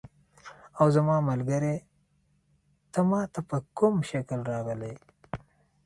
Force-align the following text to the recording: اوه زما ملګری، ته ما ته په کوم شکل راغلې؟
اوه 0.79 0.89
زما 0.95 1.15
ملګری، 1.29 1.75
ته 2.91 2.99
ما 3.09 3.21
ته 3.33 3.39
په 3.49 3.57
کوم 3.77 3.95
شکل 4.09 4.39
راغلې؟ 4.51 4.93